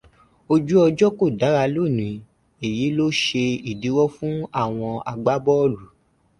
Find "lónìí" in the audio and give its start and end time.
1.75-2.23